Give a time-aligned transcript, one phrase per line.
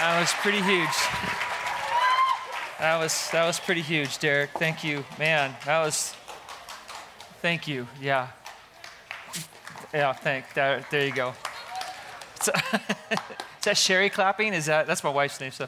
[0.00, 0.96] That was pretty huge.
[2.78, 4.48] That was that was pretty huge, Derek.
[4.52, 5.54] Thank you, man.
[5.66, 6.14] That was.
[7.42, 7.86] Thank you.
[8.00, 8.28] Yeah.
[9.92, 10.14] Yeah.
[10.14, 10.54] Thank.
[10.54, 11.34] There, there you go.
[12.40, 12.50] So,
[13.10, 14.54] is that Sherry clapping?
[14.54, 15.50] Is that that's my wife's name?
[15.50, 15.64] So,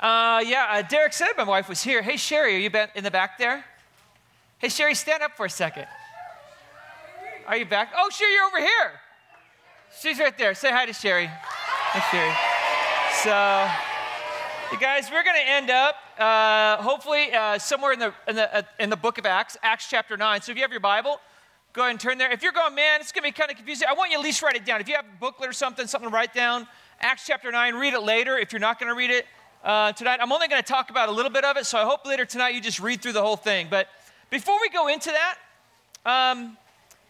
[0.00, 0.66] uh, yeah.
[0.68, 2.02] Uh, Derek said my wife was here.
[2.02, 3.64] Hey, Sherry, are you in the back there?
[4.58, 5.86] Hey, Sherry, stand up for a second.
[7.46, 7.92] Are you back?
[7.96, 9.00] Oh, Sherry, you're over here.
[10.00, 10.54] She's right there.
[10.54, 11.26] Say hi to Sherry.
[11.28, 12.49] Hey, Sherry.
[13.12, 13.68] So,
[14.72, 18.56] you guys, we're going to end up uh, hopefully uh, somewhere in the, in, the,
[18.56, 20.40] uh, in the book of Acts, Acts chapter 9.
[20.40, 21.20] So if you have your Bible,
[21.74, 22.32] go ahead and turn there.
[22.32, 24.24] If you're going, man, it's going to be kind of confusing, I want you at
[24.24, 24.80] least write it down.
[24.80, 26.66] If you have a booklet or something, something to write down,
[27.00, 29.26] Acts chapter 9, read it later if you're not going to read it
[29.64, 30.20] uh, tonight.
[30.22, 32.24] I'm only going to talk about a little bit of it, so I hope later
[32.24, 33.66] tonight you just read through the whole thing.
[33.68, 33.88] But
[34.30, 35.36] before we go into that,
[36.06, 36.56] um,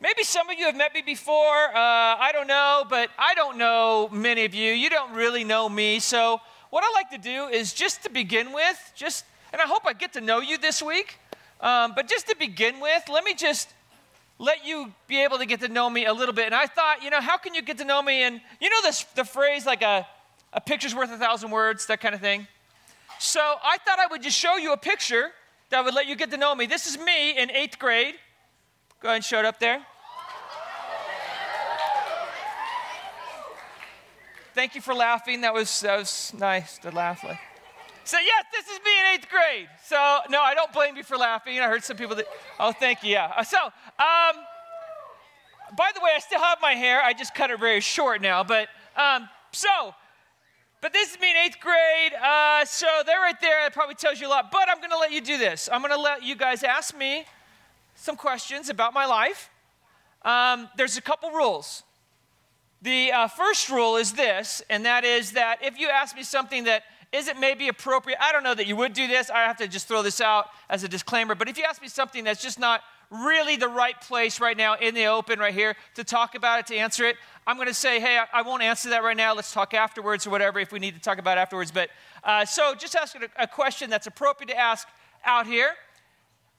[0.01, 1.35] maybe some of you have met me before.
[1.35, 4.73] Uh, I don't know, but I don't know many of you.
[4.73, 6.01] You don't really know me.
[6.01, 6.41] So
[6.71, 9.93] what I like to do is just to begin with, just, and I hope I
[9.93, 11.19] get to know you this week,
[11.61, 13.73] um, but just to begin with, let me just
[14.39, 16.47] let you be able to get to know me a little bit.
[16.47, 18.23] And I thought, you know, how can you get to know me?
[18.23, 20.07] And you know this, the phrase like a,
[20.55, 22.47] a picture's worth a thousand words, that kind of thing.
[23.19, 25.33] So I thought I would just show you a picture
[25.69, 26.65] that would let you get to know me.
[26.65, 28.15] This is me in eighth grade.
[29.01, 29.81] Go ahead and show it up there.
[34.55, 35.41] Thank you for laughing.
[35.41, 37.25] That was, that was nice to laugh.
[37.25, 37.39] Like.
[38.05, 39.69] So, yes, this is me in eighth grade.
[39.87, 39.97] So,
[40.29, 41.59] no, I don't blame you for laughing.
[41.61, 42.27] I heard some people that,
[42.59, 43.13] oh, thank you.
[43.13, 43.41] Yeah.
[43.43, 43.73] So, um,
[45.79, 47.01] by the way, I still have my hair.
[47.01, 48.45] I just cut it very short now.
[48.45, 49.95] But, um, so,
[50.83, 52.13] but this is me in eighth grade.
[52.23, 53.63] Uh, so, they're right there.
[53.63, 54.51] That probably tells you a lot.
[54.51, 55.71] But I'm going to let you do this.
[55.73, 57.25] I'm going to let you guys ask me
[58.01, 59.51] some questions about my life.
[60.23, 61.83] Um, there's a couple rules.
[62.81, 66.65] The uh, first rule is this, and that is that if you ask me something
[66.65, 69.29] that isn't maybe appropriate, I don't know that you would do this.
[69.29, 71.35] I have to just throw this out as a disclaimer.
[71.35, 72.81] But if you ask me something that's just not
[73.11, 76.67] really the right place right now in the open right here to talk about it,
[76.69, 79.35] to answer it, I'm going to say, hey, I, won't answer that right now.
[79.35, 81.71] Let's talk afterwards or whatever if we need to talk about afterwards.
[81.71, 81.91] But
[82.25, 84.89] uh, so just ask a, a question that's appropriate to ask
[85.27, 85.73] out here.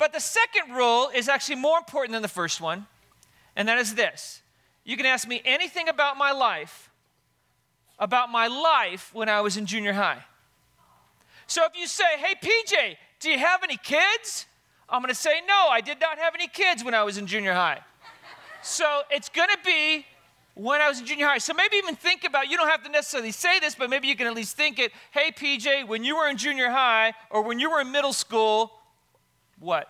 [0.02, 2.88] But the second rule is actually more important than the first one,
[3.56, 4.42] and that is this
[4.84, 6.90] you can ask me anything about my life,
[8.00, 10.24] about my life when I was in junior high.
[11.46, 14.48] So if you say, hey, PJ, do you have any kids?
[14.90, 17.54] I'm to say, no, I did not have any kids when I was in junior
[17.54, 17.82] high.
[18.64, 20.08] so it's to be
[20.56, 21.38] when I was in junior high.
[21.38, 24.16] So maybe even think about, you don't have to necessarily say this, but maybe you
[24.16, 27.60] can at least think it, hey, PJ, when you were in junior high or when
[27.60, 28.72] you were in middle school,
[29.62, 29.88] what?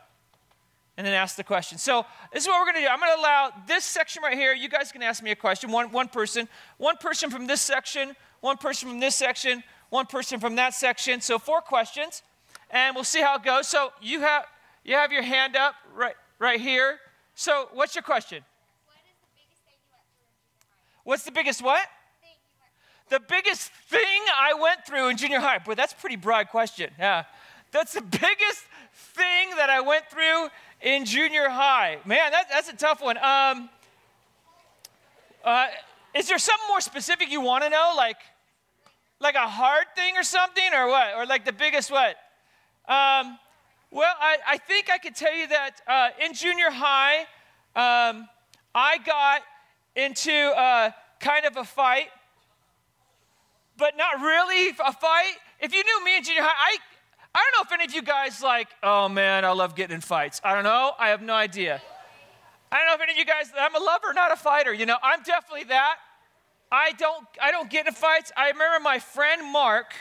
[0.97, 1.79] and then ask the question.
[1.79, 2.87] So this is what we're going to do.
[2.87, 4.53] I'm going to allow this section right here.
[4.53, 5.71] You guys can ask me a question.
[5.71, 10.39] One, one person, one person from this section, one person from this section, one person
[10.39, 11.21] from that section.
[11.21, 12.21] So four questions,
[12.69, 13.67] and we'll see how it goes.
[13.67, 14.45] So you have
[14.83, 16.99] you have your hand up right right here.
[17.33, 18.43] So what's your question?
[21.03, 21.87] What's the biggest what?
[23.09, 25.57] The biggest thing I went through in junior high.
[25.57, 26.91] Boy, that's a pretty broad question.
[26.99, 27.23] Yeah.
[27.71, 30.49] That's the biggest thing that I went through
[30.81, 31.99] in junior high?
[32.05, 33.17] Man, that, that's a tough one.
[33.17, 33.69] Um,
[35.43, 35.67] uh,
[36.13, 37.93] is there something more specific you want to know?
[37.95, 38.17] Like,
[39.19, 41.15] like a hard thing or something, or what?
[41.15, 42.17] Or like the biggest what?
[42.87, 43.37] Um,
[43.91, 47.19] well, I, I think I could tell you that uh, in junior high,
[47.75, 48.27] um,
[48.75, 49.41] I got
[49.95, 52.07] into uh, kind of a fight,
[53.77, 55.33] but not really a fight.
[55.59, 56.77] If you knew me in junior high, I
[57.33, 60.01] I don't know if any of you guys like, oh man, I love getting in
[60.01, 60.41] fights.
[60.43, 60.91] I don't know.
[60.99, 61.81] I have no idea.
[62.71, 64.73] I don't know if any of you guys, I'm a lover, not a fighter.
[64.73, 65.95] You know, I'm definitely that.
[66.71, 68.31] I don't, I don't get in fights.
[68.35, 69.93] I remember my friend Mark,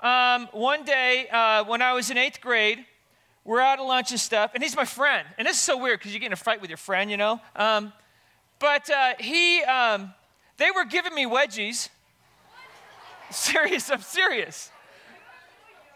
[0.00, 2.84] um, one day uh, when I was in eighth grade,
[3.44, 5.26] we're out at lunch and stuff, and he's my friend.
[5.36, 7.18] And this is so weird because you get in a fight with your friend, you
[7.18, 7.40] know.
[7.54, 7.92] Um,
[8.58, 10.14] but uh, he, um,
[10.56, 11.90] they were giving me wedgies.
[13.30, 14.70] serious, I'm serious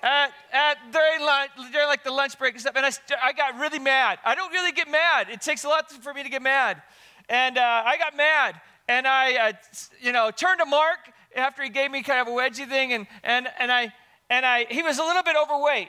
[0.03, 2.91] at, at during, lunch, during like the lunch break and stuff, and I,
[3.23, 4.19] I got really mad.
[4.25, 5.29] I don't really get mad.
[5.31, 6.83] It takes a lot for me to get mad.
[7.29, 9.53] And uh, I got mad, and I, uh,
[10.01, 10.99] you know, turned to Mark
[11.37, 13.93] after he gave me kind of a wedgie thing, and, and, and, I,
[14.31, 15.89] and I, he was a little bit overweight.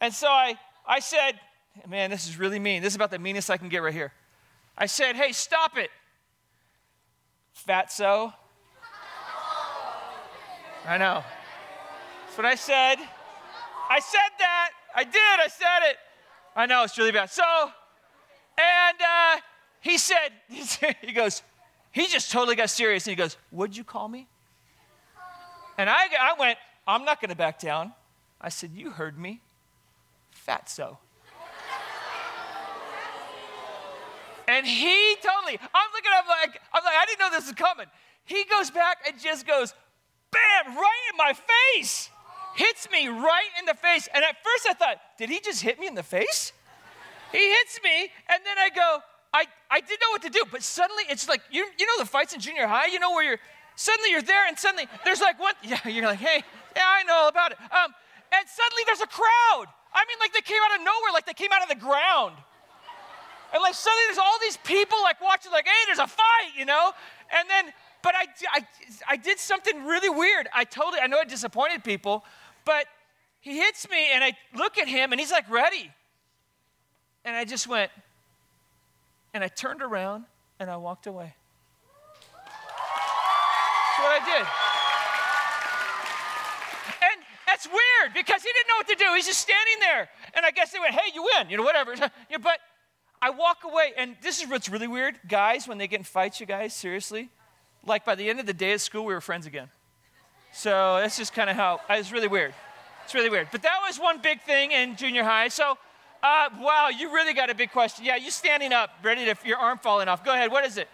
[0.00, 1.40] And so I, I said,
[1.88, 2.82] man, this is really mean.
[2.82, 4.12] This is about the meanest I can get right here.
[4.76, 5.90] I said, hey, stop it.
[7.66, 8.34] Fatso.
[10.86, 11.24] I know.
[12.26, 12.96] That's what I said.
[13.88, 14.70] I said that.
[14.94, 15.16] I did.
[15.16, 15.96] I said it.
[16.56, 17.30] I know it's really bad.
[17.30, 17.42] So,
[18.58, 19.40] and uh,
[19.80, 20.30] he said,
[21.02, 21.42] he goes,
[21.92, 23.06] he just totally got serious.
[23.06, 24.28] And he goes, What'd you call me?
[25.76, 27.92] And I, I went, I'm not going to back down.
[28.40, 29.40] I said, You heard me.
[30.46, 30.98] Fatso.
[34.48, 37.54] and he totally, I'm looking at him like, I'm like, I didn't know this was
[37.54, 37.86] coming.
[38.24, 39.74] He goes back and just goes,
[40.30, 41.34] bam, right in my
[41.74, 42.10] face.
[42.54, 44.08] Hits me right in the face.
[44.14, 46.52] And at first I thought, did he just hit me in the face?
[47.32, 49.00] He hits me, and then I go,
[49.34, 52.06] I, I didn't know what to do, but suddenly it's like, you, you know the
[52.06, 52.86] fights in junior high?
[52.86, 53.40] You know where you're,
[53.74, 56.44] suddenly you're there, and suddenly there's like one, yeah, you're like, hey,
[56.76, 57.58] yeah, I know all about it.
[57.60, 57.92] Um,
[58.30, 59.66] and suddenly there's a crowd.
[59.92, 62.36] I mean, like they came out of nowhere, like they came out of the ground.
[63.52, 66.64] And like suddenly there's all these people like watching, like, hey, there's a fight, you
[66.64, 66.92] know?
[67.36, 67.72] And then,
[68.02, 68.66] but I, I,
[69.10, 70.48] I did something really weird.
[70.52, 72.24] I totally, I know I disappointed people,
[72.64, 72.86] but
[73.40, 75.90] he hits me and I look at him and he's like ready.
[77.24, 77.90] And I just went,
[79.32, 80.24] and I turned around
[80.58, 81.34] and I walked away.
[82.36, 84.46] That's what I did.
[87.02, 89.14] And that's weird because he didn't know what to do.
[89.14, 90.08] He's just standing there.
[90.34, 91.94] And I guess they went, hey, you win, you know, whatever.
[92.42, 92.58] but
[93.22, 95.18] I walk away, and this is what's really weird.
[95.26, 97.30] Guys, when they get in fights, you guys, seriously,
[97.86, 99.70] like by the end of the day at school, we were friends again.
[100.54, 102.54] So that's just kind of how, it's really weird.
[103.04, 103.48] It's really weird.
[103.50, 105.48] But that was one big thing in junior high.
[105.48, 105.76] So
[106.22, 108.04] uh, wow, you really got a big question.
[108.04, 110.24] Yeah, you standing up, ready to, your arm falling off.
[110.24, 110.88] Go ahead, what is it?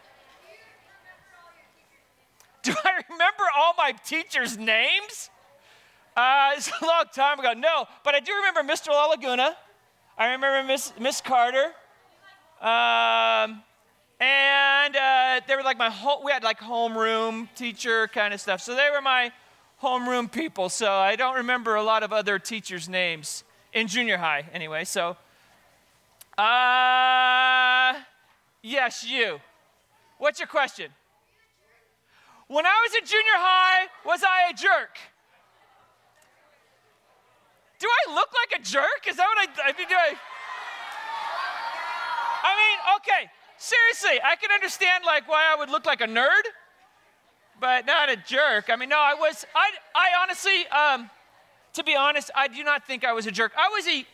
[2.62, 5.30] Do I remember all my teachers' names?
[6.16, 7.52] Uh, it's a long time ago.
[7.52, 8.88] No, but I do remember Mr.
[8.88, 9.56] La Laguna.
[10.18, 11.66] I remember Miss, Miss Carter.
[12.60, 13.62] Um,
[14.18, 18.60] and uh, they were like my whole, we had like homeroom teacher kind of stuff.
[18.60, 19.32] So they were my
[19.82, 20.68] homeroom people.
[20.68, 24.84] So I don't remember a lot of other teachers' names in junior high, anyway.
[24.84, 25.16] So,
[26.36, 27.94] uh,
[28.62, 29.40] yes, you.
[30.18, 30.90] What's your question?
[32.48, 34.98] When I was in junior high, was I a jerk?
[37.78, 39.06] Do I look like a jerk?
[39.08, 40.14] Is that what I, I mean, do I?
[42.42, 46.42] I mean, okay, seriously, I can understand like why I would look like a nerd,
[47.60, 48.70] but not a jerk.
[48.70, 51.10] I mean, no, I was, I, I honestly, um,
[51.74, 53.52] to be honest, I do not think I was a jerk.
[53.56, 54.06] I was a,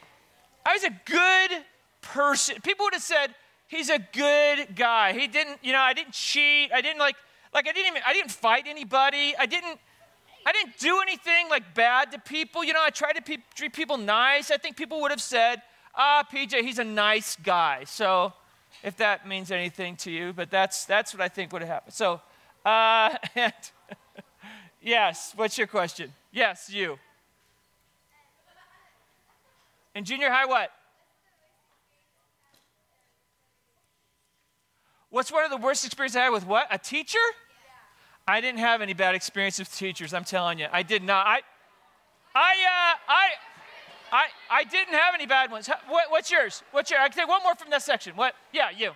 [0.67, 1.65] I was a good
[2.03, 2.61] person.
[2.63, 3.35] People would have said
[3.69, 5.13] he's a good guy.
[5.13, 6.73] He didn't, you know, I didn't cheat.
[6.73, 7.17] I didn't like,
[7.55, 9.35] like I didn't even, I didn't fight anybody.
[9.39, 9.79] I didn't,
[10.45, 12.65] I didn't do anything like bad to people.
[12.65, 14.51] You know, I tried to pe- treat people nice.
[14.51, 15.63] I think people would have said,
[15.95, 17.85] ah, PJ, he's a nice guy.
[17.85, 18.33] So,
[18.83, 21.95] if that means anything to you, but that's that's what I think would have happened.
[21.95, 22.21] So,
[22.67, 23.53] uh, and
[24.83, 26.13] yes, what's your question?
[26.33, 26.99] Yes, you.
[29.95, 30.71] In junior high, what?
[35.09, 36.67] What's one of the worst experiences I had with what?
[36.71, 37.19] A teacher?
[37.19, 38.35] Yeah.
[38.35, 40.67] I didn't have any bad experience with teachers, I'm telling you.
[40.71, 41.27] I did not.
[41.27, 41.41] I,
[42.35, 43.29] I, uh, I,
[44.13, 45.71] I, I didn't have any bad ones.
[45.89, 46.63] What, what's yours?
[46.73, 47.01] What's your?
[47.01, 48.15] I can take one more from this section.
[48.17, 48.35] What?
[48.53, 48.91] Yeah, you.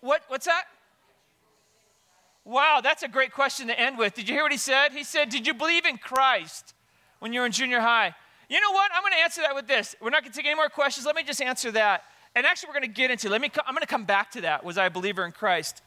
[0.00, 0.22] What?
[0.28, 0.64] What's that?
[2.44, 4.14] Wow, that's a great question to end with.
[4.14, 4.92] Did you hear what he said?
[4.92, 6.74] He said, "Did you believe in Christ
[7.18, 8.14] when you were in junior high?"
[8.48, 8.90] You know what?
[8.94, 9.96] I'm going to answer that with this.
[10.00, 11.06] We're not going to take any more questions.
[11.06, 12.04] Let me just answer that.
[12.34, 13.30] And actually, we're going to get into.
[13.30, 13.50] Let me.
[13.66, 14.62] I'm going to come back to that.
[14.62, 15.82] Was I a believer in Christ?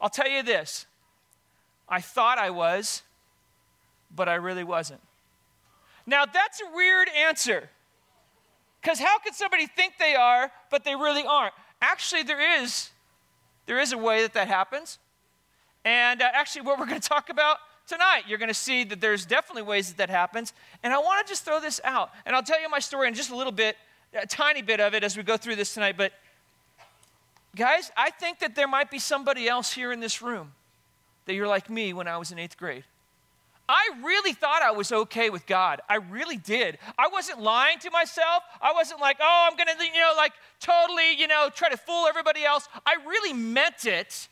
[0.00, 0.86] I'll tell you this.
[1.88, 3.02] I thought I was,
[4.14, 5.00] but I really wasn't.
[6.06, 7.68] Now that's a weird answer.
[8.80, 11.52] Because how could somebody think they are, but they really aren't?
[11.82, 12.90] Actually, there is,
[13.66, 14.98] there is a way that that happens.
[15.84, 19.00] And uh, actually, what we're going to talk about tonight, you're going to see that
[19.00, 20.52] there's definitely ways that that happens.
[20.82, 22.10] And I want to just throw this out.
[22.26, 23.76] And I'll tell you my story in just a little bit,
[24.14, 25.96] a tiny bit of it as we go through this tonight.
[25.96, 26.12] But
[27.56, 30.52] guys, I think that there might be somebody else here in this room
[31.26, 32.84] that you're like me when I was in eighth grade.
[33.68, 35.80] I really thought I was okay with God.
[35.88, 36.76] I really did.
[36.98, 38.42] I wasn't lying to myself.
[38.60, 41.76] I wasn't like, oh, I'm going to, you know, like totally, you know, try to
[41.76, 42.68] fool everybody else.
[42.84, 44.26] I really meant it,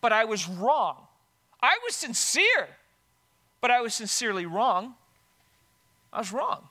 [0.00, 0.96] but I was wrong.
[1.62, 2.68] I was sincere
[3.60, 4.94] but I was sincerely wrong.
[6.12, 6.68] I was wrong.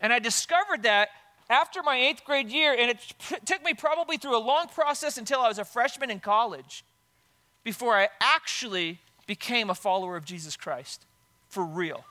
[0.00, 1.08] And I discovered that
[1.50, 2.98] after my eighth grade year, and it
[3.44, 6.84] took me probably through a long process until I was a freshman in college
[7.62, 11.04] before I actually became a follower of Jesus Christ
[11.48, 12.04] for real.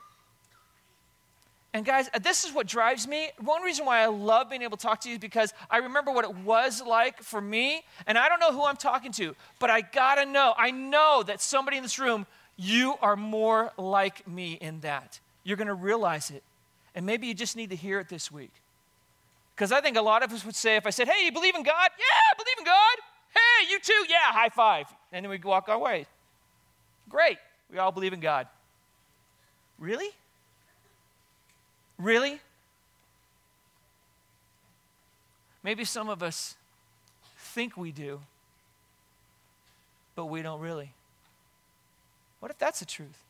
[1.74, 3.30] And guys, uh, this is what drives me.
[3.40, 6.12] One reason why I love being able to talk to you is because I remember
[6.12, 9.70] what it was like for me, and I don't know who I'm talking to, but
[9.70, 10.54] I gotta know.
[10.56, 12.26] I know that somebody in this room
[12.56, 15.18] you are more like me in that.
[15.44, 16.42] You're to realize it.
[16.94, 18.52] And maybe you just need to hear it this week.
[19.54, 21.54] Because I think a lot of us would say, if I said, hey, you believe
[21.54, 21.90] in God?
[21.98, 22.96] Yeah, I believe in God.
[23.34, 24.06] Hey, you too?
[24.08, 24.86] Yeah, high five.
[25.10, 26.06] And then we walk our way.
[27.08, 27.38] Great.
[27.70, 28.46] We all believe in God.
[29.78, 30.10] Really?
[32.02, 32.40] Really?
[35.62, 36.56] Maybe some of us
[37.36, 38.20] think we do,
[40.16, 40.92] but we don't really.
[42.40, 43.22] What if that's the truth?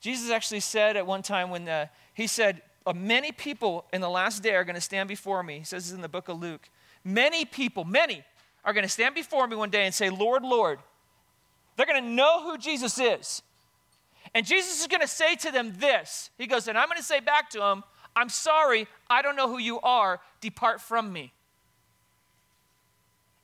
[0.00, 4.10] Jesus actually said at one time when uh, he said, uh, Many people in the
[4.10, 5.60] last day are going to stand before me.
[5.60, 6.68] He says this in the book of Luke.
[7.04, 8.24] Many people, many,
[8.64, 10.80] are going to stand before me one day and say, Lord, Lord.
[11.76, 13.42] They're going to know who Jesus is.
[14.34, 17.04] And Jesus is going to say to them this He goes, and I'm going to
[17.04, 20.20] say back to them, I'm sorry, I don't know who you are.
[20.40, 21.32] Depart from me.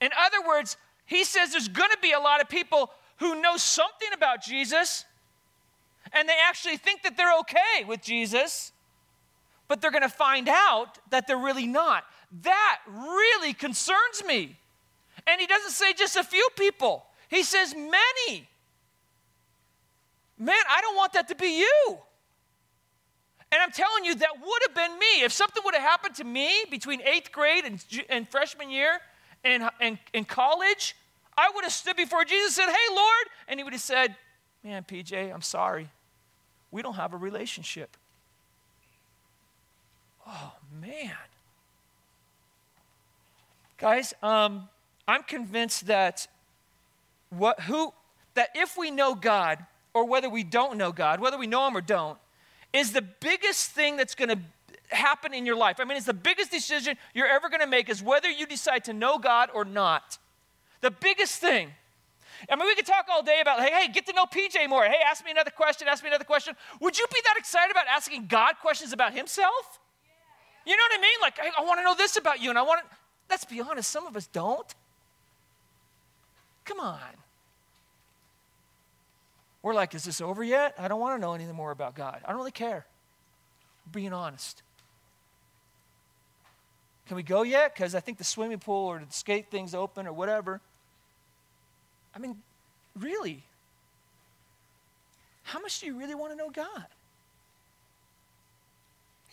[0.01, 0.77] In other words,
[1.07, 5.05] he says there's going to be a lot of people who know something about Jesus
[6.13, 8.73] and they actually think that they're okay with Jesus,
[9.69, 12.05] but they're going to find out that they're really not.
[12.43, 14.57] That really concerns me.
[15.27, 18.49] And he doesn't say just a few people, he says many.
[20.39, 21.99] Man, I don't want that to be you.
[23.53, 25.23] And I'm telling you, that would have been me.
[25.23, 28.99] If something would have happened to me between eighth grade and, and freshman year
[29.45, 30.97] and, and, and college,
[31.39, 33.27] I would have stood before Jesus and said, Hey, Lord.
[33.47, 34.17] And he would have said,
[34.65, 35.89] Man, PJ, I'm sorry.
[36.73, 37.97] We don't have a relationship.
[40.27, 41.13] Oh, man.
[43.79, 44.69] Guys, um,
[45.07, 46.27] I'm convinced that
[47.31, 47.93] what, who,
[48.35, 49.65] that if we know God,
[49.95, 52.19] or whether we don't know God, whether we know Him or don't,
[52.73, 54.39] is the biggest thing that's going to
[54.95, 55.79] happen in your life.
[55.81, 58.85] I mean, it's the biggest decision you're ever going to make is whether you decide
[58.85, 60.19] to know God or not.
[60.81, 61.71] The biggest thing.
[62.51, 64.85] I mean, we could talk all day about, hey, hey, get to know PJ more.
[64.85, 66.55] Hey, ask me another question, ask me another question.
[66.81, 69.81] Would you be that excited about asking God questions about himself?
[70.67, 71.19] You know what I mean?
[71.23, 72.97] Like, I, I want to know this about you, and I want to,
[73.31, 74.75] let's be honest, some of us don't.
[76.65, 77.01] Come on.
[79.65, 80.75] We're like, is this over yet?
[80.79, 82.21] I don't want to know anything more about God.
[82.23, 82.85] I don't really care.
[83.91, 84.63] Being honest.
[87.09, 87.75] Can we go yet?
[87.75, 90.61] Because I think the swimming pool or the skate thing's open or whatever.
[92.15, 92.43] I mean,
[92.95, 93.43] really?
[95.45, 96.85] How much do you really want to know God?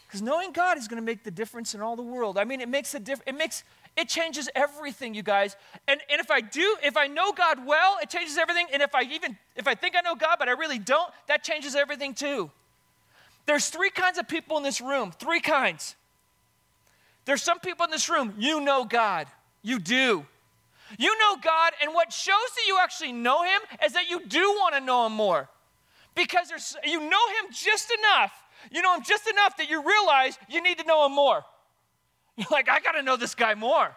[0.07, 2.37] Because knowing God is going to make the difference in all the world.
[2.37, 3.27] I mean, it makes a difference.
[3.27, 3.65] It makes
[3.97, 5.55] it changes everything, you guys.
[5.87, 8.67] And, and if I do, if I know God well, it changes everything.
[8.71, 11.43] And if I even if I think I know God, but I really don't, that
[11.43, 12.49] changes everything too.
[13.45, 15.11] There's three kinds of people in this room.
[15.11, 15.95] Three kinds.
[17.25, 19.27] There's some people in this room, you know God.
[19.61, 20.25] You do.
[20.97, 24.41] You know God, and what shows that you actually know Him is that you do
[24.41, 25.49] want to know Him more.
[26.15, 26.51] Because
[26.83, 28.33] you know Him just enough.
[28.71, 31.45] You know Him just enough that you realize you need to know Him more.
[32.37, 33.95] You're like, I got to know this guy more.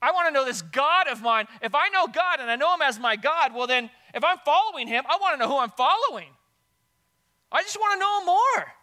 [0.00, 1.46] I want to know this God of mine.
[1.62, 4.38] If I know God and I know Him as my God, well, then if I'm
[4.44, 6.28] following Him, I want to know who I'm following.
[7.50, 8.74] I just want to know Him more.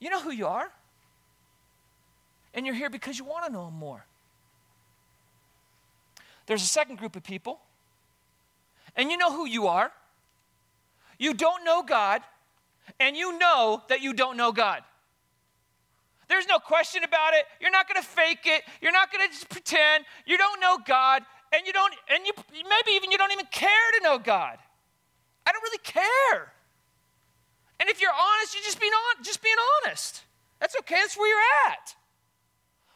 [0.00, 0.70] You know who you are.
[2.54, 4.04] And you're here because you want to know Him more.
[6.46, 7.60] There's a second group of people,
[8.96, 9.92] and you know who you are.
[11.18, 12.22] You don't know God,
[12.98, 14.82] and you know that you don't know God.
[16.28, 17.44] There's no question about it.
[17.60, 18.62] You're not going to fake it.
[18.80, 20.04] You're not going to just pretend.
[20.26, 23.88] You don't know God, and you don't, and you maybe even you don't even care
[23.98, 24.58] to know God.
[25.46, 26.52] I don't really care.
[27.80, 30.22] And if you're honest, you're just being on, just being honest.
[30.60, 30.96] That's okay.
[30.96, 31.94] That's where you're at.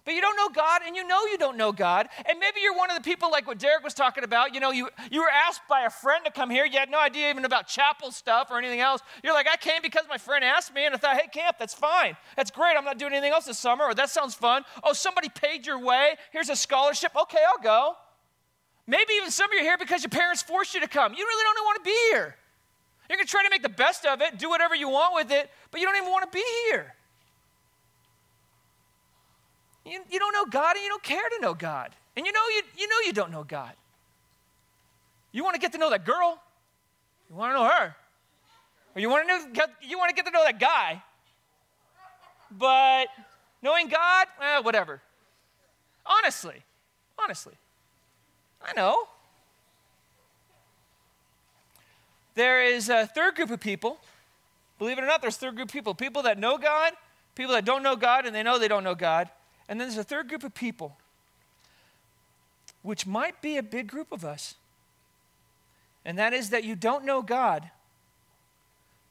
[0.04, 2.08] But you don't know God and you know you don't know God.
[2.28, 4.52] And maybe you're one of the people like what Derek was talking about.
[4.52, 6.64] You know, you, you were asked by a friend to come here.
[6.64, 9.00] You had no idea even about chapel stuff or anything else.
[9.22, 11.74] You're like, I came because my friend asked me and I thought, hey, camp, that's
[11.74, 12.16] fine.
[12.36, 12.76] That's great.
[12.76, 13.84] I'm not doing anything else this summer.
[13.84, 14.64] Or that sounds fun.
[14.82, 16.16] Oh, somebody paid your way.
[16.32, 17.12] Here's a scholarship.
[17.14, 17.96] Okay, I'll go.
[18.86, 21.12] Maybe even some of you are here because your parents forced you to come.
[21.12, 22.36] You really don't want to be here.
[23.08, 25.30] You're going to try to make the best of it, do whatever you want with
[25.30, 26.94] it, but you don't even want to be here.
[29.84, 31.90] You, you don't know God and you don't care to know God.
[32.16, 33.72] And you know you, you know you don't know God.
[35.32, 36.38] You want to get to know that girl.
[37.30, 37.96] You want to know her.
[38.94, 41.02] Or you want to know, get, you want to get to know that guy.
[42.50, 43.06] But
[43.62, 45.00] knowing God, eh, whatever.
[46.04, 46.62] Honestly,
[47.18, 47.54] honestly,
[48.60, 49.08] I know.
[52.34, 53.98] There is a third group of people.
[54.78, 55.94] Believe it or not, there's a third group of people.
[55.94, 56.92] People that know God,
[57.34, 59.30] people that don't know God, and they know they don't know God.
[59.72, 60.98] And then there's a third group of people,
[62.82, 64.56] which might be a big group of us.
[66.04, 67.70] And that is that you don't know God,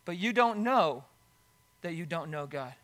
[0.05, 1.03] but you don't know
[1.81, 2.75] that you don't know God.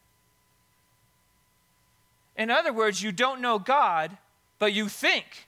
[2.36, 4.18] In other words, you don't know God,
[4.58, 5.48] but you think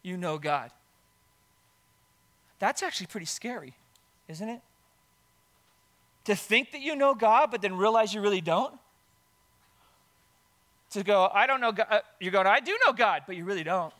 [0.00, 0.70] you know God.
[2.60, 3.74] That's actually pretty scary,
[4.28, 4.60] isn't it?
[6.26, 8.78] To think that you know God, but then realize you really don't.
[10.94, 11.86] To go, I don't know God.
[11.90, 13.92] Uh, you're going, I do know God, but you really don't.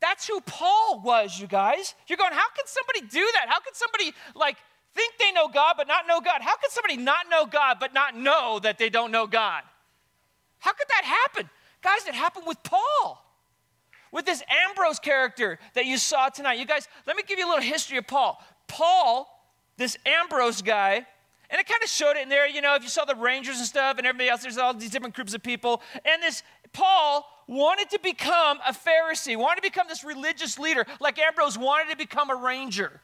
[0.00, 1.94] That's who Paul was, you guys.
[2.06, 3.46] You're going, how can somebody do that?
[3.48, 4.56] How can somebody, like,
[4.94, 6.42] think they know God but not know God?
[6.42, 9.62] How can somebody not know God but not know that they don't know God?
[10.58, 11.48] How could that happen?
[11.82, 13.22] Guys, it happened with Paul
[14.10, 16.58] with this Ambrose character that you saw tonight.
[16.58, 18.42] You guys, let me give you a little history of Paul.
[18.66, 19.28] Paul,
[19.76, 21.06] this Ambrose guy,
[21.50, 23.58] and it kind of showed it in there, you know, if you saw the Rangers
[23.58, 25.82] and stuff and everybody else, there's all these different groups of people.
[26.04, 31.18] And this Paul wanted to become a Pharisee, wanted to become this religious leader, like
[31.18, 33.00] Ambrose wanted to become a ranger.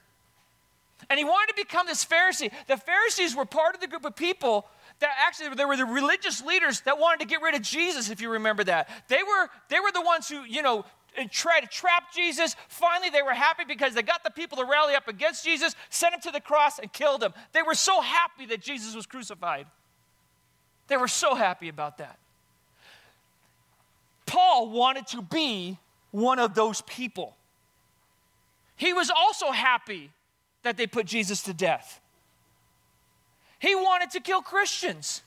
[1.11, 2.51] And he wanted to become this Pharisee.
[2.69, 4.67] The Pharisees were part of the group of people
[5.01, 8.21] that actually they were the religious leaders that wanted to get rid of Jesus, if
[8.21, 8.89] you remember that.
[9.09, 10.85] They were, they were the ones who, you know,
[11.17, 12.57] and try to trap Jesus.
[12.69, 16.15] Finally, they were happy because they got the people to rally up against Jesus, sent
[16.15, 17.33] him to the cross, and killed him.
[17.53, 19.67] They were so happy that Jesus was crucified.
[20.89, 22.19] They were so happy about that.
[24.27, 25.79] Paul wanted to be
[26.11, 27.37] one of those people.
[28.77, 30.11] He was also happy
[30.63, 32.01] that they put Jesus to death.
[33.59, 35.23] He wanted to kill Christians.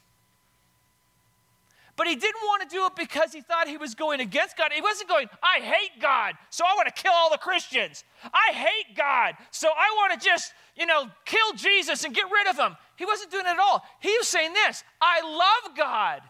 [1.97, 4.71] But he didn't want to do it because he thought he was going against God.
[4.73, 8.03] He wasn't going, I hate God, so I want to kill all the Christians.
[8.33, 12.47] I hate God, so I want to just, you know, kill Jesus and get rid
[12.47, 12.75] of him.
[12.97, 13.83] He wasn't doing it at all.
[14.01, 16.21] He was saying this I love God,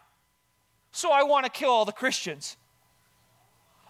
[0.92, 2.58] so I want to kill all the Christians.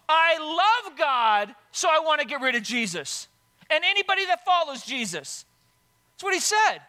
[0.07, 0.37] I
[0.85, 3.27] love God, so I want to get rid of Jesus
[3.69, 5.45] and anybody that follows Jesus.
[6.13, 6.79] That's what he said.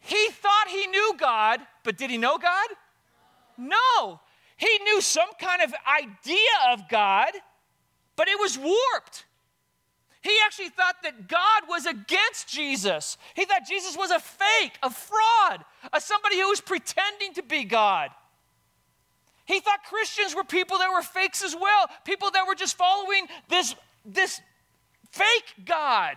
[0.00, 2.68] He thought he knew God, but did he know God?
[3.60, 4.20] No.
[4.56, 7.30] He knew some kind of idea of God,
[8.16, 9.24] but it was warped.
[10.22, 13.16] He actually thought that God was against Jesus.
[13.34, 17.64] He thought Jesus was a fake, a fraud, a somebody who was pretending to be
[17.64, 18.10] God.
[19.46, 23.26] He thought Christians were people that were fakes as well, people that were just following
[23.48, 24.40] this, this
[25.10, 26.16] fake God.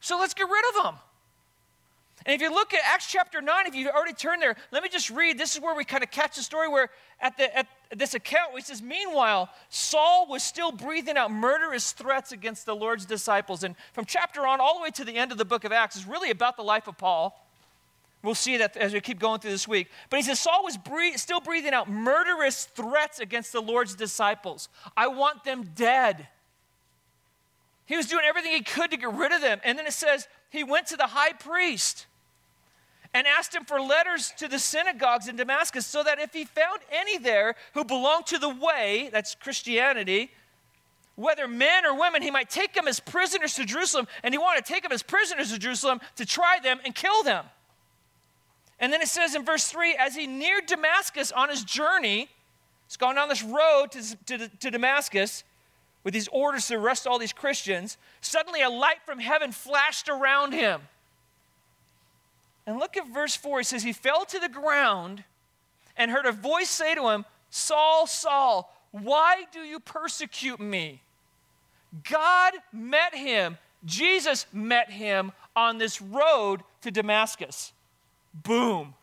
[0.00, 0.94] So let's get rid of them.
[2.24, 4.88] And if you look at Acts chapter 9, if you've already turned there, let me
[4.88, 5.38] just read.
[5.38, 6.88] This is where we kind of catch the story where
[7.20, 12.32] at, the, at this account, he says, Meanwhile, Saul was still breathing out murderous threats
[12.32, 13.64] against the Lord's disciples.
[13.64, 15.96] And from chapter on all the way to the end of the book of Acts
[15.96, 17.38] is really about the life of Paul.
[18.22, 19.88] We'll see that as we keep going through this week.
[20.08, 24.68] But he says, Saul was breathe, still breathing out murderous threats against the Lord's disciples.
[24.96, 26.28] I want them dead.
[27.84, 29.60] He was doing everything he could to get rid of them.
[29.64, 32.06] And then it says, he went to the high priest
[33.14, 36.80] and asked him for letters to the synagogues in Damascus so that if he found
[36.90, 40.30] any there who belonged to the way, that's Christianity,
[41.14, 44.64] whether men or women, he might take them as prisoners to Jerusalem, and he wanted
[44.64, 47.44] to take them as prisoners to Jerusalem to try them and kill them.
[48.78, 52.28] And then it says in verse 3 as he neared Damascus on his journey,
[52.88, 55.44] he's going down this road to, to, to Damascus
[56.02, 57.98] with these orders to arrest all these Christians.
[58.22, 60.80] Suddenly, a light from heaven flashed around him.
[62.66, 63.58] And look at verse 4.
[63.58, 65.24] He says, He fell to the ground
[65.96, 71.02] and heard a voice say to him, Saul, Saul, why do you persecute me?
[72.08, 77.72] God met him, Jesus met him on this road to Damascus.
[78.32, 78.94] Boom.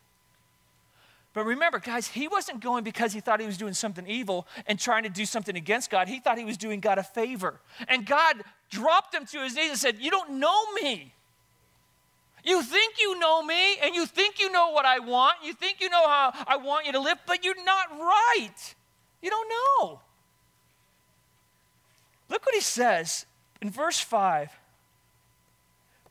[1.32, 4.80] But remember, guys, he wasn't going because he thought he was doing something evil and
[4.80, 6.08] trying to do something against God.
[6.08, 7.60] He thought he was doing God a favor.
[7.86, 11.14] And God dropped him to his knees and said, You don't know me.
[12.44, 15.36] You think you know me and you think you know what I want.
[15.44, 18.74] You think you know how I want you to live, but you're not right.
[19.22, 20.00] You don't know.
[22.28, 23.26] Look what he says
[23.60, 24.50] in verse 5.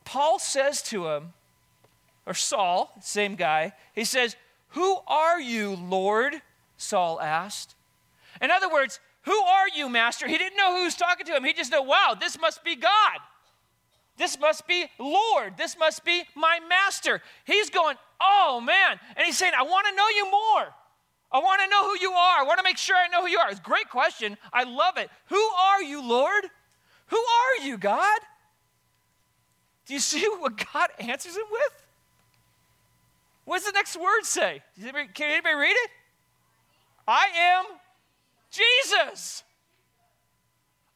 [0.06, 1.34] Paul says to him,
[2.26, 4.36] or Saul, same guy, he says,
[4.70, 6.42] Who are you, Lord?
[6.78, 7.76] Saul asked.
[8.42, 10.28] In other words, who are you, Master?
[10.28, 11.44] He didn't know who was talking to him.
[11.44, 13.20] He just knew, wow, this must be God.
[14.20, 15.56] This must be Lord.
[15.58, 17.22] This must be my master.
[17.46, 19.00] He's going, Oh man.
[19.16, 20.68] And he's saying, I want to know you more.
[21.32, 22.42] I want to know who you are.
[22.42, 23.50] I want to make sure I know who you are.
[23.50, 24.38] It's a great question.
[24.52, 25.10] I love it.
[25.28, 26.44] Who are you, Lord?
[27.08, 28.20] Who are you, God?
[29.86, 31.86] Do you see what God answers him with?
[33.46, 34.62] What does the next word say?
[34.80, 35.90] Can anybody read it?
[37.08, 37.66] I am
[38.52, 39.44] Jesus.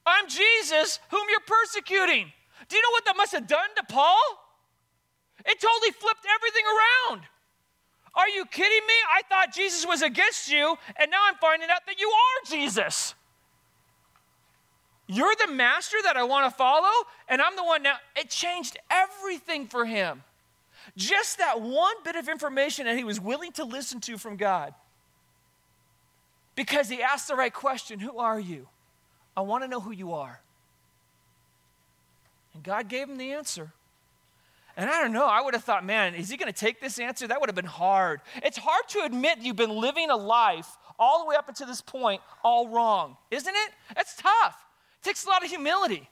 [0.06, 2.34] I'm Jesus whom you're persecuting.
[2.74, 4.20] Do you know what that must have done to Paul?
[5.46, 7.22] It totally flipped everything around.
[8.16, 8.94] Are you kidding me?
[9.16, 13.14] I thought Jesus was against you, and now I'm finding out that you are Jesus.
[15.06, 16.90] You're the master that I want to follow,
[17.30, 17.98] and I'm the one now.
[18.16, 20.24] It changed everything for him.
[20.98, 24.74] Just that one bit of information that he was willing to listen to from God.
[26.56, 28.68] Because he asked the right question Who are you?
[29.38, 30.43] I want to know who you are.
[32.54, 33.72] And God gave him the answer.
[34.76, 36.98] And I don't know, I would have thought, man, is he going to take this
[36.98, 37.28] answer?
[37.28, 38.22] That would have been hard.
[38.42, 41.82] It's hard to admit you've been living a life all the way up until this
[41.82, 43.72] point all wrong, isn't it?
[43.98, 44.66] It's tough.
[45.02, 46.10] It takes a lot of humility.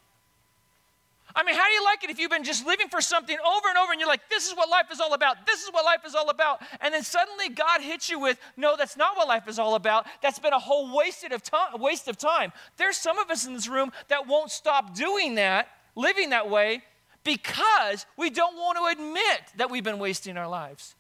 [1.36, 3.70] I mean, how do you like it if you've been just living for something over
[3.70, 5.86] and over and you're like, this is what life is all about, this is what
[5.86, 9.28] life is all about, and then suddenly God hits you with, no, that's not what
[9.28, 10.06] life is all about.
[10.22, 12.52] That's been a whole wasted of time, waste of time.
[12.78, 16.84] There's some of us in this room that won't stop doing that, living that way,
[17.24, 20.96] because we don't want to admit that we've been wasting our lives.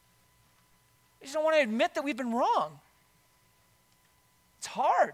[1.19, 2.79] We just don't want to admit that we've been wrong.
[4.59, 5.13] It's hard.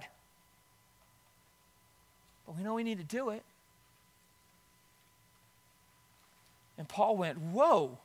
[2.46, 3.44] But we know we need to do it.
[6.78, 7.98] And Paul went, Whoa.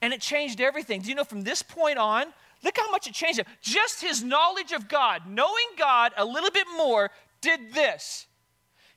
[0.00, 1.00] And it changed everything.
[1.00, 2.26] Do you know from this point on,
[2.62, 3.40] look how much it changed.
[3.60, 7.10] Just his knowledge of God, knowing God a little bit more,
[7.40, 8.27] did this.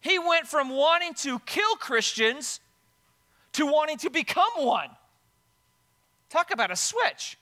[0.02, 2.60] He went from wanting to kill Christians
[3.54, 4.90] to wanting to become one.
[6.30, 7.38] Talk about a switch.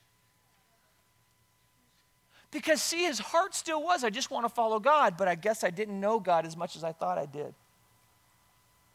[2.50, 5.62] Because, see, his heart still was, I just want to follow God, but I guess
[5.62, 7.54] I didn't know God as much as I thought I did.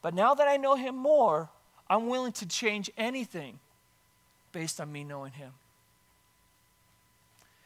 [0.01, 1.49] But now that I know him more,
[1.89, 3.59] I'm willing to change anything
[4.51, 5.53] based on me knowing him.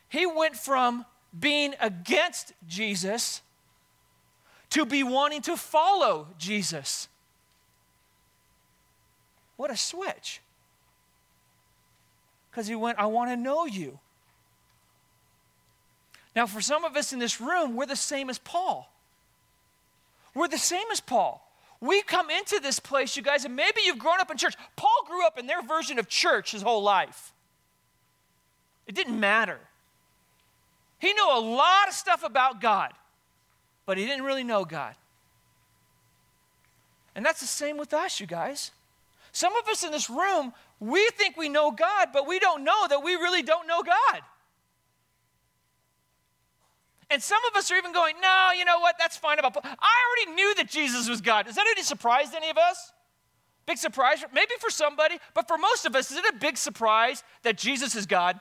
[0.08, 1.06] He went from
[1.38, 3.42] being against Jesus
[4.72, 7.08] to be wanting to follow Jesus.
[9.58, 10.42] What a switch.
[12.50, 14.00] Because he went, I want to know you.
[16.36, 18.92] Now, for some of us in this room, we're the same as Paul.
[20.34, 21.46] We're the same as Paul.
[21.82, 24.56] We come into this place, you guys, and maybe you've grown up in church.
[24.76, 27.34] Paul grew up in their version of church his whole life.
[28.86, 29.60] It didn't matter.
[31.00, 32.92] He knew a lot of stuff about God,
[33.90, 34.94] but he didn't really know God.
[37.16, 38.70] And that's the same with us, you guys.
[39.32, 42.88] Some of us in this room, we think we know God, but we don't know
[42.88, 44.22] that we really don't know God.
[47.10, 48.98] And some of us are even going, no, you know what?
[49.00, 49.58] That's fine about.
[49.64, 51.48] I already knew that Jesus was God.
[51.48, 52.94] Is that any surprise to any of us?
[53.66, 54.24] Big surprise?
[54.32, 57.96] Maybe for somebody, but for most of us, is it a big surprise that Jesus
[57.96, 58.40] is God?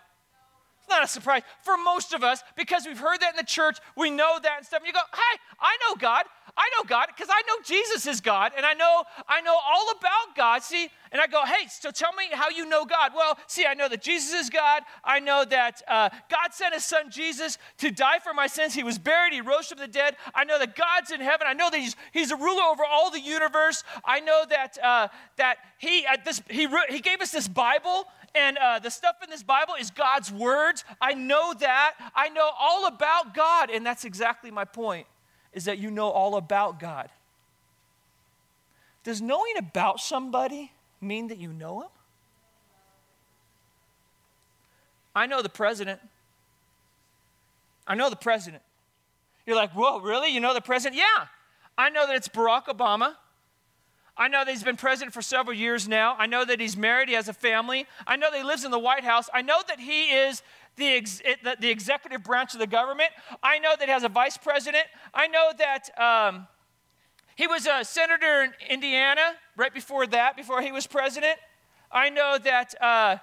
[0.89, 3.79] Not a surprise for most of us because we've heard that in the church.
[3.97, 4.81] We know that and stuff.
[4.81, 6.25] And you go, hey, I know God.
[6.59, 9.91] I know God because I know Jesus is God and I know I know all
[9.97, 10.63] about God.
[10.63, 13.13] See, and I go, hey, so tell me how you know God.
[13.15, 14.83] Well, see, I know that Jesus is God.
[15.05, 18.75] I know that uh, God sent His Son Jesus to die for my sins.
[18.75, 19.33] He was buried.
[19.33, 20.17] He rose from the dead.
[20.35, 21.47] I know that God's in heaven.
[21.49, 23.85] I know that He's He's a ruler over all the universe.
[24.05, 28.59] I know that uh, that He uh, this He He gave us this Bible and
[28.59, 30.85] uh, the stuff in this Bible is God's words.
[31.01, 31.95] I know that.
[32.15, 35.07] I know all about God, and that's exactly my point
[35.53, 37.11] is that you know all about God.
[39.03, 41.89] Does knowing about somebody mean that you know him?
[45.15, 46.01] I know the president.
[47.87, 48.63] I know the president.
[49.47, 50.29] You're like, whoa, really?
[50.29, 50.97] You know the president?
[50.99, 51.27] Yeah.
[51.77, 53.15] I know that it's Barack Obama.
[54.19, 56.17] I know that he's been president for several years now.
[56.19, 57.87] I know that he's married, he has a family.
[58.07, 59.31] I know that he lives in the White House.
[59.33, 60.43] I know that he is
[60.77, 63.11] the, ex- the, the, executive branch of the government.
[63.43, 64.85] I know that he has a vice president.
[65.15, 66.49] I know that um,
[67.37, 71.39] he was a senator in Indiana right before that, before he was president.
[71.91, 73.17] I know that, uh,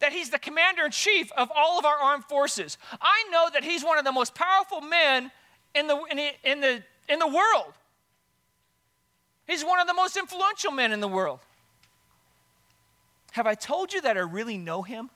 [0.00, 2.76] that he's the commander in chief of all of our armed forces.
[3.00, 5.30] I know that he's one of the most powerful men
[5.74, 7.72] in the, in the, in the, in the world.
[9.46, 11.40] He's one of the most influential men in the world.
[13.32, 15.10] Have I told you that I really know him?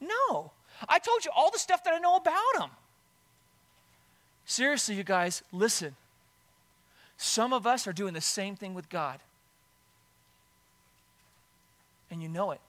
[0.00, 0.52] No.
[0.88, 2.70] I told you all the stuff that I know about him.
[4.44, 5.96] Seriously, you guys, listen.
[7.16, 9.20] Some of us are doing the same thing with God.
[12.10, 12.60] And you know it.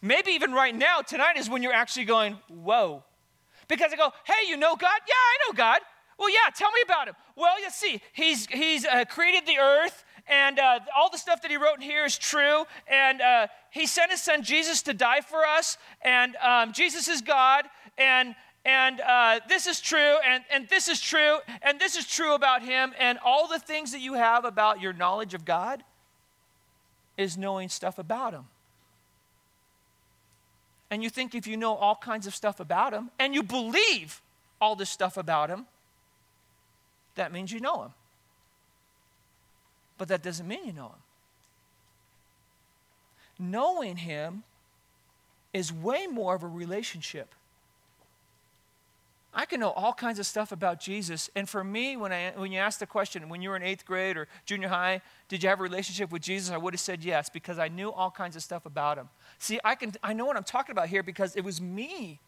[0.00, 3.02] Maybe even right now, tonight is when you're actually going, whoa.
[3.66, 5.00] Because I go, hey, you know God?
[5.08, 5.80] Yeah, I know God.
[6.18, 7.14] Well, yeah, tell me about him.
[7.34, 11.50] Well, you see, he's, he's uh, created the earth, and uh, all the stuff that
[11.50, 12.64] he wrote in here is true.
[12.86, 15.76] And uh, he sent his son Jesus to die for us.
[16.02, 17.66] And um, Jesus is God.
[17.98, 18.34] And
[18.64, 22.62] and uh, this is true, and, and this is true, and this is true about
[22.62, 25.84] him, and all the things that you have about your knowledge of God
[27.18, 28.44] is knowing stuff about him.
[30.90, 34.22] And you think if you know all kinds of stuff about him, and you believe
[34.62, 35.66] all this stuff about him,
[37.16, 37.90] that means you know him.
[39.98, 41.02] But that doesn't mean you know him.
[43.38, 44.42] Knowing him
[45.52, 47.34] is way more of a relationship.
[49.36, 51.28] I can know all kinds of stuff about Jesus.
[51.34, 53.84] And for me, when, I, when you asked the question, when you were in eighth
[53.84, 56.52] grade or junior high, did you have a relationship with Jesus?
[56.52, 59.08] I would have said yes because I knew all kinds of stuff about him.
[59.40, 62.20] See, I, can, I know what I'm talking about here because it was me.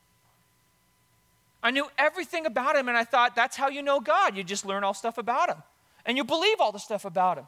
[1.63, 4.37] I knew everything about him, and I thought that's how you know God.
[4.37, 5.63] You just learn all stuff about him.
[6.05, 7.47] And you believe all the stuff about him.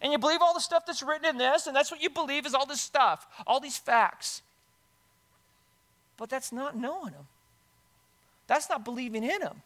[0.00, 2.46] And you believe all the stuff that's written in this, and that's what you believe
[2.46, 4.42] is all this stuff, all these facts.
[6.16, 7.26] But that's not knowing him.
[8.46, 9.62] That's not believing in him.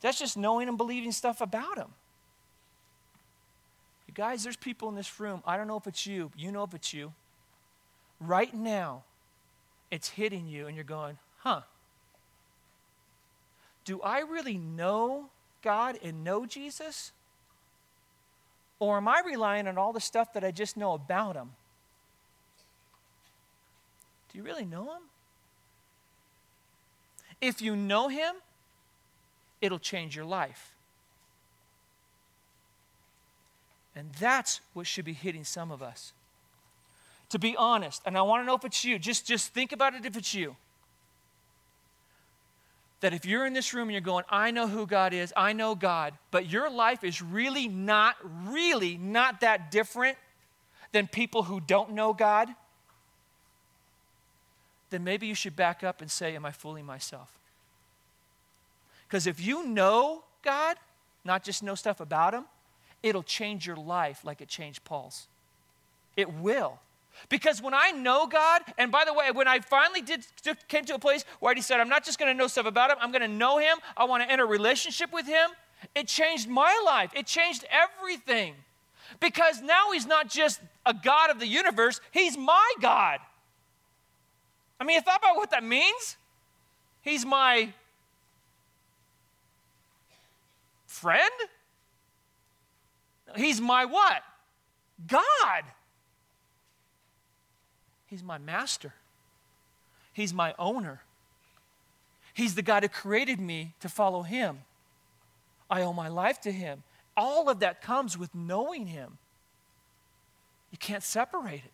[0.00, 1.88] That's just knowing and believing stuff about him.
[4.06, 5.42] You guys, there's people in this room.
[5.46, 6.30] I don't know if it's you.
[6.36, 7.14] You know if it's you.
[8.20, 9.02] Right now,
[9.90, 11.62] it's hitting you, and you're going, huh.
[13.84, 15.30] Do I really know
[15.62, 17.12] God and know Jesus?
[18.78, 21.50] Or am I relying on all the stuff that I just know about Him?
[24.32, 25.02] Do you really know Him?
[27.40, 28.34] If you know Him,
[29.60, 30.74] it'll change your life.
[33.96, 36.12] And that's what should be hitting some of us.
[37.30, 39.94] To be honest, and I want to know if it's you, just, just think about
[39.94, 40.56] it if it's you.
[43.04, 45.52] That if you're in this room and you're going, I know who God is, I
[45.52, 50.16] know God, but your life is really not, really not that different
[50.92, 52.48] than people who don't know God,
[54.88, 57.30] then maybe you should back up and say, Am I fooling myself?
[59.06, 60.78] Because if you know God,
[61.26, 62.46] not just know stuff about Him,
[63.02, 65.26] it'll change your life like it changed Paul's.
[66.16, 66.80] It will.
[67.28, 70.26] Because when I know God, and by the way, when I finally did
[70.68, 72.98] came to a place where I I'm not just going to know stuff about Him,
[73.00, 73.78] I'm going to know Him.
[73.96, 75.50] I want to enter a relationship with Him.
[75.94, 77.10] It changed my life.
[77.14, 78.54] It changed everything.
[79.20, 83.20] Because now He's not just a God of the universe; He's my God.
[84.80, 86.16] I mean, you thought about what that means.
[87.02, 87.72] He's my
[90.86, 91.30] friend.
[93.36, 94.22] He's my what?
[95.06, 95.64] God.
[98.14, 98.94] He's my master.
[100.12, 101.02] He's my owner.
[102.32, 104.60] He's the God who created me to follow Him.
[105.68, 106.84] I owe my life to Him.
[107.16, 109.18] All of that comes with knowing Him.
[110.70, 111.72] You can't separate it.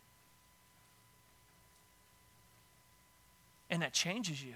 [3.68, 4.54] And that changes you.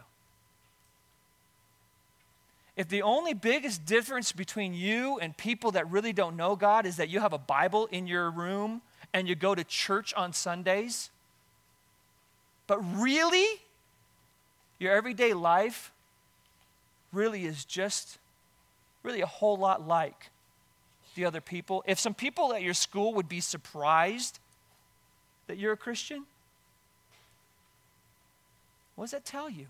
[2.79, 6.97] If the only biggest difference between you and people that really don't know God is
[6.97, 8.81] that you have a Bible in your room
[9.13, 11.11] and you go to church on Sundays,
[12.67, 13.61] but really,
[14.79, 15.93] your everyday life
[17.13, 18.19] really is just
[19.03, 20.31] really a whole lot like
[21.15, 21.85] the other people.
[21.87, 24.41] If some people at your school would be surprised
[25.47, 26.25] that you're a Christian,
[28.97, 29.67] what does that tell you?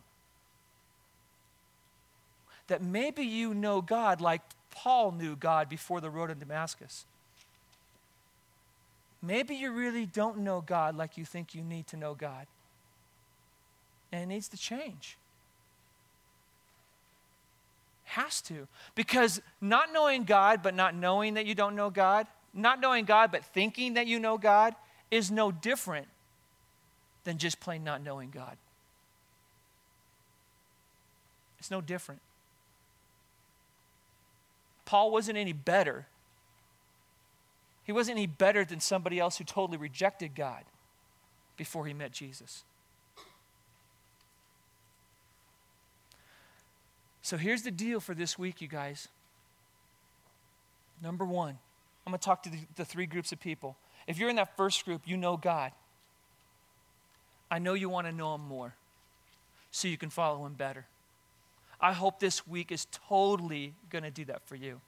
[2.68, 7.04] That maybe you know God like Paul knew God before the road to Damascus.
[9.20, 12.46] Maybe you really don't know God like you think you need to know God
[14.14, 15.18] and it needs to change.
[18.04, 18.68] Has to.
[18.94, 23.32] Because not knowing God, but not knowing that you don't know God, not knowing God,
[23.32, 24.76] but thinking that you know God,
[25.10, 26.06] is no different
[27.24, 28.56] than just plain not knowing God.
[31.58, 32.20] It's no different.
[34.84, 36.06] Paul wasn't any better.
[37.82, 40.62] He wasn't any better than somebody else who totally rejected God
[41.56, 42.62] before he met Jesus.
[47.24, 49.08] So here's the deal for this week, you guys.
[51.02, 51.58] Number one,
[52.06, 53.76] I'm going to talk to the, the, three groups of people.
[54.06, 55.72] If you're in that first group, you know God.
[57.50, 58.74] I know you want to know Him more
[59.70, 60.84] so you can follow Him better.
[61.80, 64.82] I hope this week is totally going to do that for you.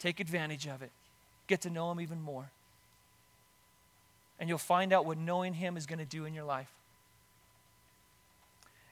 [0.00, 0.90] Take advantage of it,
[1.46, 2.50] get to know Him even more.
[4.40, 6.72] And you'll find out what knowing Him is going to do in your life.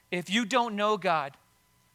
[0.09, 1.33] If you don't know God,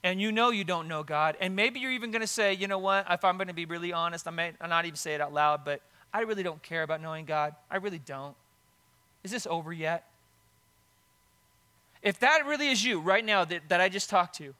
[0.02, 2.66] and you know you don't know God, and maybe you're even going to say, you
[2.66, 5.20] know what, if I'm going to be really honest, I may not even say it
[5.20, 5.82] out loud, but
[6.12, 7.54] I really don't care about knowing God.
[7.70, 8.34] I really don't.
[9.22, 10.06] Is this over yet?
[12.02, 14.54] If that really is you right now that, that I just talked to,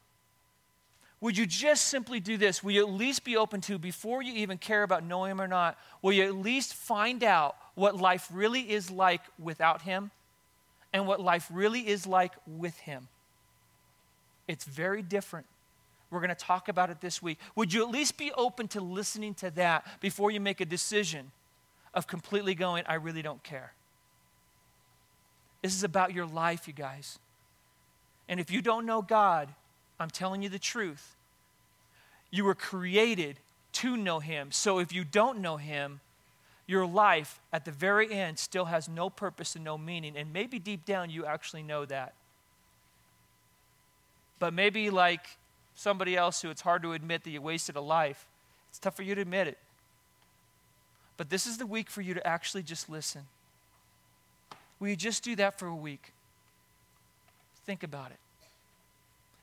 [1.23, 2.63] would you just simply do this?
[2.63, 5.49] Will you at least be open to, before you even care about knowing Him or
[5.49, 10.11] not, will you at least find out what life really is like without Him
[10.93, 13.09] and what life really is like with Him?
[14.51, 15.47] It's very different.
[16.11, 17.39] We're going to talk about it this week.
[17.55, 21.31] Would you at least be open to listening to that before you make a decision
[21.95, 23.75] of completely going, I really don't care?
[25.63, 27.21] This is about your life, you guys.
[28.29, 29.49] And if you don't know God,
[30.01, 31.15] I'm telling you the truth.
[32.33, 33.39] You were created
[33.75, 34.51] to know Him.
[34.51, 36.01] So if you don't know Him,
[36.67, 40.17] your life at the very end still has no purpose and no meaning.
[40.17, 42.15] And maybe deep down you actually know that.
[44.41, 45.25] But maybe, like
[45.77, 48.27] somebody else who it's hard to admit that you wasted a life,
[48.71, 49.59] it's tough for you to admit it.
[51.17, 53.23] But this is the week for you to actually just listen.
[54.81, 56.13] Will you just do that for a week?
[57.67, 58.17] Think about it.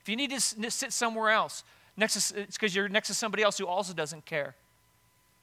[0.02, 1.64] If you need to sit somewhere else,
[1.96, 4.56] next to, it's because you're next to somebody else who also doesn't care.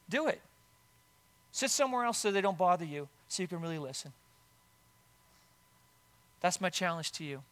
[0.09, 0.40] Do it.
[1.53, 4.12] Sit somewhere else so they don't bother you, so you can really listen.
[6.40, 7.43] That's my challenge to you.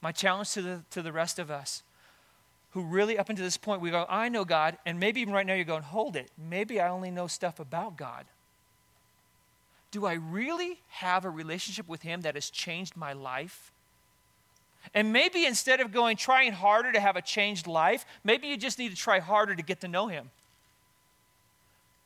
[0.00, 1.82] My challenge to the, to the rest of us
[2.70, 5.46] who really, up until this point, we go, I know God, and maybe even right
[5.46, 6.30] now you're going, hold it.
[6.36, 8.26] Maybe I only know stuff about God
[9.96, 13.72] do I really have a relationship with Him that has changed my life?
[14.92, 18.78] And maybe instead of going trying harder to have a changed life, maybe you just
[18.78, 20.30] need to try harder to get to know Him.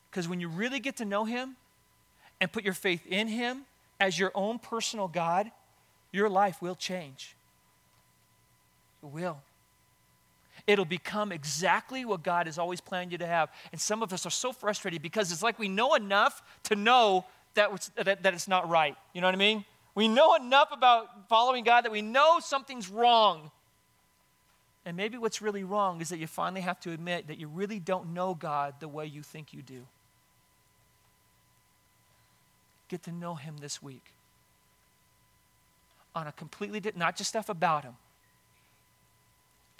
[0.09, 1.57] Because when you really get to know Him
[2.41, 3.63] and put your faith in Him
[3.99, 5.51] as your own personal God,
[6.13, 7.35] your life will change.
[9.03, 9.39] It will.
[10.67, 13.51] It'll become exactly what God has always planned you to have.
[13.73, 17.25] And some of us are so frustrated because it's like we know enough to know
[17.55, 18.97] that, that, that it's not right.
[19.15, 19.65] You know what I mean?
[19.95, 23.51] We know enough about following God that we know something's wrong.
[24.85, 27.79] And maybe what's really wrong is that you finally have to admit that you really
[27.79, 29.87] don't know God the way you think you do.
[32.89, 34.15] Get to know Him this week
[36.15, 37.95] on a completely not just stuff about Him.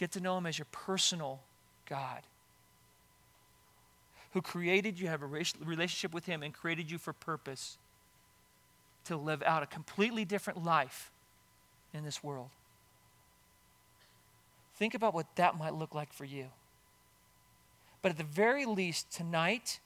[0.01, 1.41] Get to know Him as your personal
[1.87, 2.23] God
[4.33, 7.77] who created you, have a relationship with Him, and created you for purpose
[9.05, 11.11] to live out a completely different life
[11.93, 12.49] in this world.
[14.77, 16.47] Think about what that might look like for you.
[18.01, 19.81] But at the very least, tonight,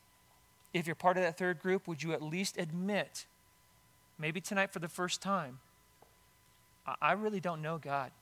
[0.72, 3.26] if you're part of that third group, would you at least admit,
[4.16, 5.58] maybe tonight for the first time,
[7.02, 8.12] I, really don't know God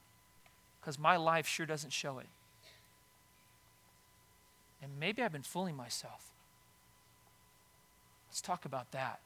[0.82, 2.26] because my life sure doesn't show it.
[4.82, 6.32] And maybe I've been fooling myself.
[8.28, 9.20] Let's talk about that.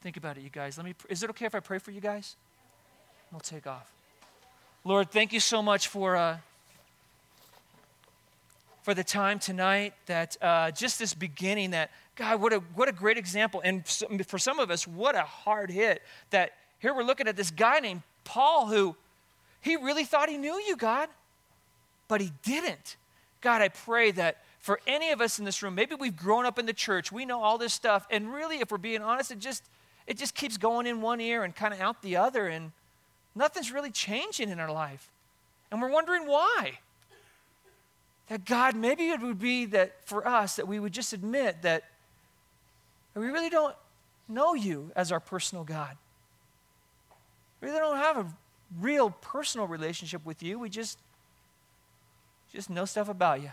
[0.00, 0.76] Think about it, you guys.
[0.76, 0.94] Let me.
[1.08, 2.34] Is it okay if I pray for you guys?
[3.30, 3.92] We'll take off.
[4.84, 6.38] Lord, thank you so much for uh,
[8.82, 9.94] for the time tonight.
[10.06, 11.70] That uh, just this beginning.
[11.70, 13.60] That God, what a what a great example.
[13.64, 13.86] And
[14.26, 16.02] for some of us, what a hard hit.
[16.30, 18.96] That here we're looking at this guy named Paul who
[19.62, 21.08] he really thought he knew you, God,
[22.08, 22.96] but he didn't.
[23.40, 26.58] God, I pray that for any of us in this room, maybe we've grown up
[26.58, 29.38] in the church, we know all this stuff, and really, if we're being honest, it
[29.38, 29.64] just
[30.06, 32.72] it just keeps going in one ear and kind of out the other, and
[33.34, 35.10] nothing's really changing in our life.
[35.70, 36.80] And we're wondering why.
[38.28, 41.84] That God, maybe it would be that for us that we would just admit that
[43.14, 43.74] we really don't
[44.28, 45.96] know you as our personal God.
[47.60, 48.26] We really don't have a
[48.80, 50.58] real personal relationship with you.
[50.58, 50.98] We just
[52.52, 53.50] just know stuff about you.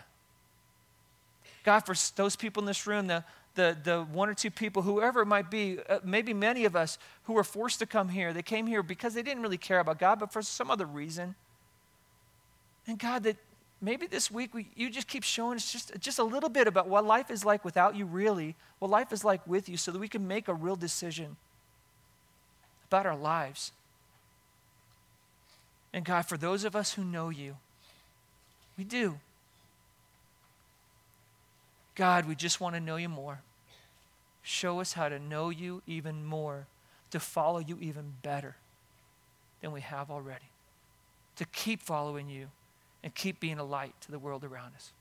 [1.64, 5.22] God, for those people in this room, the, the, the one or two people, whoever
[5.22, 8.42] it might be, uh, maybe many of us who were forced to come here, they
[8.42, 11.34] came here because they didn't really care about God, but for some other reason.
[12.86, 13.36] And God, that
[13.80, 16.88] maybe this week we, you just keep showing us just, just a little bit about
[16.88, 19.98] what life is like without you, really, what life is like with you, so that
[19.98, 21.36] we can make a real decision
[22.88, 23.72] about our lives.
[25.92, 27.56] And God, for those of us who know you,
[28.78, 29.18] we do.
[31.94, 33.40] God, we just want to know you more.
[34.42, 36.66] Show us how to know you even more,
[37.10, 38.56] to follow you even better
[39.60, 40.50] than we have already,
[41.36, 42.46] to keep following you
[43.02, 44.92] and keep being a light to the world around us.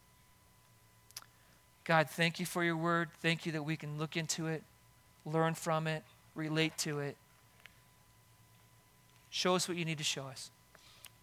[1.86, 3.10] God, thank you for your word.
[3.22, 4.64] Thank you that we can look into it,
[5.26, 6.04] learn from it,
[6.36, 7.16] relate to it.
[9.30, 10.52] Show us what you need to show us.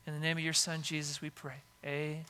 [0.07, 1.63] In the name of your Son, Jesus, we pray.
[1.85, 2.25] Amen.